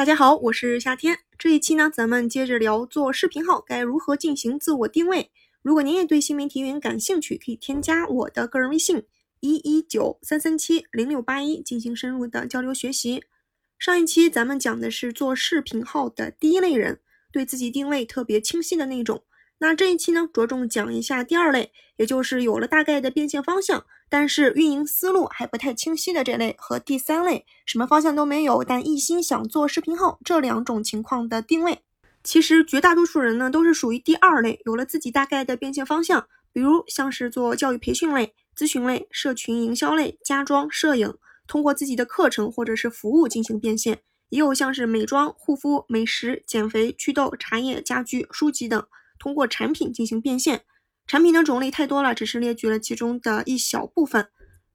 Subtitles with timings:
[0.00, 1.18] 大家好，我是夏天。
[1.36, 5.30] 这一期呢，咱们接着聊做视频号该如何进行自我定位。
[5.60, 9.04] 如果您也对新媒体运营感兴趣，可以添加我的个人微信
[9.40, 13.22] 一一九三三七零六八一进行深入的交流学习。
[13.78, 16.98] 上一期咱们讲的是做视频号的第一类人，
[17.30, 19.22] 对自己定位特别清晰的那种。
[19.62, 31.80] 那这一期呢，着重讲一下第二类，也就是有了大概的变现方向，但是运营思路还不太清晰的这类，和第三类，什么方向都没有，但一心想做视频号这两种情况的定位。
[32.24, 41.14] 其实绝大多数人呢，都是属于第二类，有了自己大概的变现方向，比如像是做教育培训类、咨询类、社群营销类、家装、摄影，
[41.46, 43.96] 通过自己的课程或者是服务进行变现；
[44.30, 48.82] 也有像是美妆、护肤、美食、减肥、祛痘、茶叶、家居、书籍等。
[49.20, 50.62] 通过产品进行变现，
[51.06, 54.26] 产品的种类太多了，只是列举了其中的一小部分。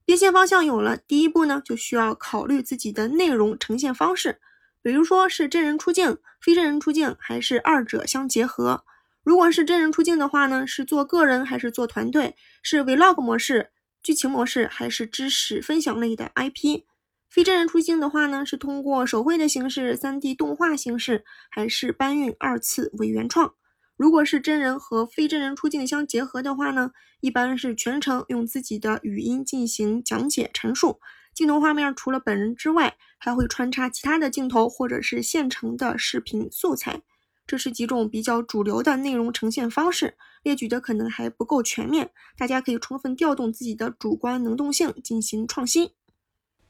[0.05, 4.40] 变现方向有了，第一步呢，就需要考虑自己的内容呈现方式，
[4.84, 8.85] 比如说是真人出镜、非真人出镜，还是二者相结合。
[9.24, 12.35] 如果是真人出镜的话呢，是做个人还是做团队？
[12.62, 13.71] 是 vlog 模式、
[14.04, 16.84] 剧情模式，还是知识分享类的 IP？
[17.27, 23.55] 非真人出镜的话呢，是通过手绘的形式、3D 动画形式，还是搬运二次为原创？
[23.98, 30.99] 如果是真人和非真人出镜相结合的话呢，一般是全程用自己的语音进行讲解陈述，
[31.34, 37.02] 镜头画面除了本人之外，还会穿插其他的镜头或者是现成的视频素材。
[37.48, 45.91] 这是几种比较主流的内容呈现方式，列举的可能还不够全面，大家可以充分调动自己的主观能动性进行创新。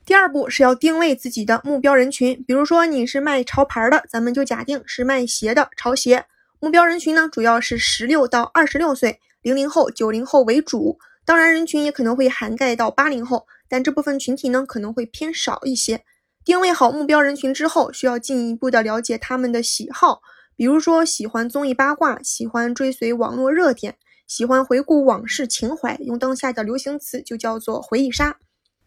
[0.05, 6.25] 第二步是要定位自己的目标人群，比如说你是卖潮牌的，咱们就假定是卖鞋的潮鞋。
[6.65, 10.97] 目标人群呢，主要是十六到二十六岁，零零后、九零后为主。
[11.23, 16.03] 当然，人群也可能会涵盖到八零后，但这部分群体呢，可能会偏少一些。
[16.43, 20.21] 定位好目标人群之后，需要进一步的了解他们的喜好，
[20.55, 28.37] 比如说喜欢综艺八卦，喜欢追随网络热点，喜欢回顾往事情怀，用当下的流行词就叫做回忆杀。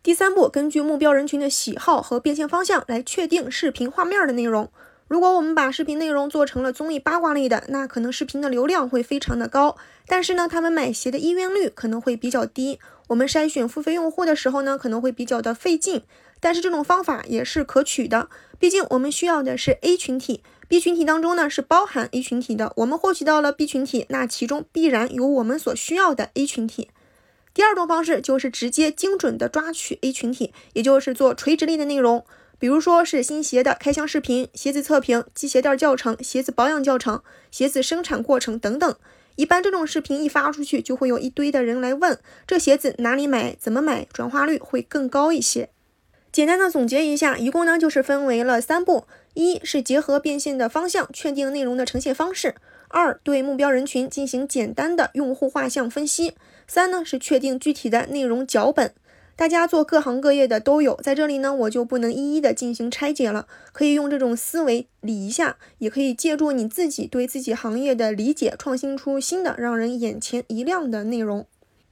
[0.03, 4.73] 第三步，根据目标人群的喜好和变现方向来确定视频画面的内容。
[5.09, 9.77] 如果我们把视频内容做成了综艺八卦类的，那可能视频的流量会非常的高，
[10.07, 12.79] 但是呢，他们买鞋的意愿率可能会比较低。
[13.09, 16.03] 我们筛选付费用户的时候呢，可能会比较的费劲。
[16.41, 22.73] 但是这种方法也是可取的，毕竟我们需要的是 A 群体，B 群体当中呢是包含 A 群体的。
[22.77, 26.91] 我们获取到了 B 群体，那其中必然有我们所需要的 A 群体。
[27.55, 32.25] 第二种方式就是直接精准的抓取 A 群体，也就是做垂直类的内容。
[32.59, 38.97] 比如说是新鞋的开箱视频、鞋子测评、系鞋带教程、鞋子保养教程、鞋子生产过程等等。
[39.37, 45.71] 一般这种视频一发出去，就会有一堆的人来问这鞋子哪里买、怎么买，转化率会更高一些。
[46.33, 52.51] 简单的总结一下，一共呢就是分为了三步：一是结合变现的方向，确定内容的呈现方式；
[52.89, 56.33] 二对目标人群进行简单的用户画像分析；
[56.67, 58.93] 三呢是确定具体的内容脚本。
[59.39, 63.47] 大家做各行各业的都有，在这里呢，我就不能一一的进行拆解了。
[63.71, 71.47] 可以用这种思维理一下，也可以借助你自己对自己行业的理解，创新出新的让人眼前一亮的内容。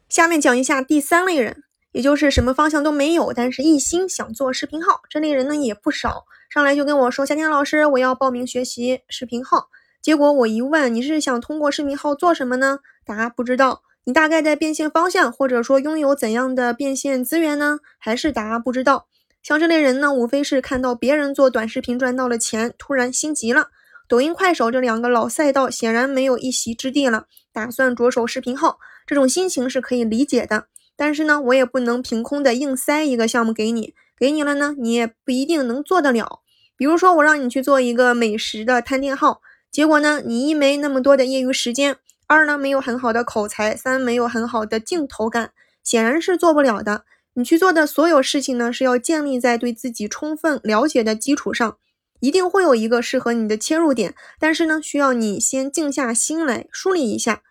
[0.08, 1.62] 下面讲一下第三类人，
[1.92, 5.02] 也就是什么方向都没有，但是一心想做视频号。
[5.08, 9.68] 这类人呢也不少，上来就跟我说：“夏天老师，我要报名学习视频号。”
[10.02, 12.80] 结果我一问，你是想通过视频号做什么呢？
[13.04, 13.82] 答不知道。
[14.08, 17.80] 你大概在变现方向，或者说拥有怎样的变现资源呢？
[17.98, 19.08] 还是答不知道？
[19.42, 23.66] 像这类人呢，无非是看到别人做短视频赚到了钱，突然心急了。
[24.06, 30.66] 抖音、快手这两个老赛道显然没有一席之地了，打算着手视频号，这种心情是可以理解的。
[30.94, 36.42] 但是呢，我也不能凭空的硬塞一个项目给你，给你了呢，你也不一定能做得了。
[36.76, 39.40] 比如说，我让你去做一个美食的探店号，
[39.72, 41.96] 结果呢，你一没那么多的业余时间。
[42.28, 45.52] 二呢，没有很好的口才；三没有很好的镜头感，
[45.84, 47.04] 显然是做不了的。
[47.34, 51.76] 你去做的所有事情呢，是要建立在对自己充分了解的基础上，
[52.20, 54.14] 一定会有一个适合你的切入点。
[54.40, 57.42] 但是呢，需要你先静下心来梳理一下。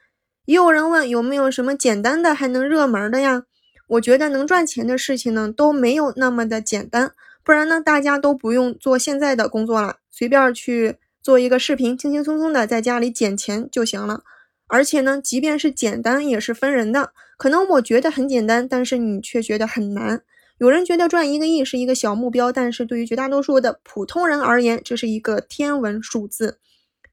[0.45, 3.44] 也有人问有没有什么简单的还能热门的呀？
[3.88, 7.13] 我觉得能赚钱的事情呢，都没有那么的简单。
[7.44, 14.23] 不然呢，大家都不用做现在的工作了，随便去做一个视频，轻轻松松的在家里捡钱就行了。
[14.67, 17.12] 而且呢，即便是简单，也是分人的。
[17.38, 20.21] 可能我觉得很简单，但是你却觉得很难。
[20.57, 26.59] 有人觉得赚一个亿是一个小目标，但是对于绝大多数的普通人而言，这是一个天文数字。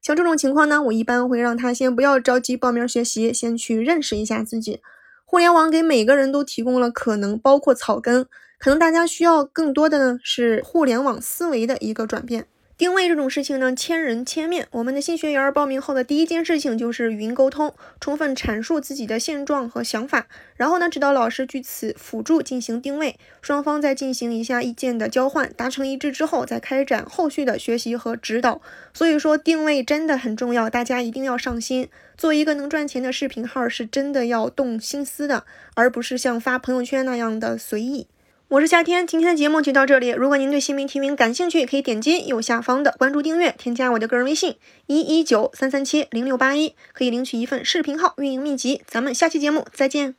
[0.01, 4.81] 像这种情况呢，我一般会让他先不要着急报名学习，先去认识一下自己。
[5.25, 8.25] 互联网给每个人都提供了可能，包括草根。
[8.59, 12.47] 可能大家需要更多的呢是互联网思维的一个转变。
[12.75, 14.67] 定位这种事情呢，千人千面。
[14.71, 20.25] 我们的新学员报名后的第一件事情就是语音沟通，充分阐述自己的现状和想法，
[20.55, 23.15] 然后呢，指导老师据此辅助进行定位。
[23.43, 28.59] 双方再进行一下意见的交换，达成一致之后，再开展后续的学习和指导。
[28.91, 31.87] 所以说，定位真的很重要，大家一定要上心。
[32.17, 35.45] 做一个能赚钱的视频号，是真的要动心思的，
[35.75, 38.07] 而不是像发朋友圈那样的随意。
[38.53, 40.09] 我是夏天，今天的节目就到这里。
[40.09, 48.83] 如果您对新媒体名感兴趣，可以点击右下方的关注订阅，添加我的个人微信一一九三三七零六八一，可以领取一份视频号运营秘籍。
[48.85, 50.13] 咱们下期节目再见。